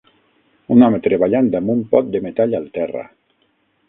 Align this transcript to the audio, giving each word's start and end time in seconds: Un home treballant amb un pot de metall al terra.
Un 0.75 0.85
home 0.85 0.99
treballant 1.07 1.49
amb 1.59 1.73
un 1.73 1.83
pot 1.91 2.09
de 2.15 2.21
metall 2.23 2.57
al 2.61 2.65
terra. 2.79 3.05